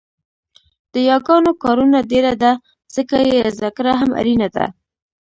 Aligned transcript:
د 0.93 0.95
یاګانو 1.09 1.51
کارونه 1.63 1.97
ډېره 2.11 2.33
ده 2.43 2.51
ځکه 2.95 3.15
يې 3.29 3.39
زده 3.55 3.69
کړه 3.77 3.91
هم 4.01 4.11
اړینه 4.19 4.47
ده 4.55 4.65